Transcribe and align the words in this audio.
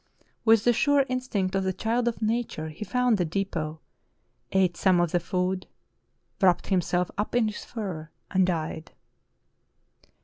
With 0.43 0.63
the 0.63 0.73
sure 0.73 1.01
in 1.01 1.19
stinct 1.19 1.53
of 1.53 1.63
the 1.63 1.73
child 1.73 2.07
of 2.07 2.23
nature, 2.23 2.69
he 2.69 2.83
found 2.83 3.19
the 3.19 3.23
depot, 3.23 3.81
ate 4.51 4.75
some 4.75 4.99
of 4.99 5.11
the 5.11 5.19
food, 5.19 5.67
wrapped 6.41 6.65
himself 6.65 7.11
up 7.19 7.35
in 7.35 7.49
his 7.49 7.63
fur, 7.63 8.09
and 8.31 8.47
died.' 8.47 8.89